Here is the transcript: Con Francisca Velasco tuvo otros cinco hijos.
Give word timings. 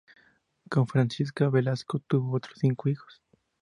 Con 0.67 0.87
Francisca 0.87 1.47
Velasco 1.49 1.99
tuvo 1.99 2.37
otros 2.37 2.57
cinco 2.59 2.89
hijos. 2.89 3.21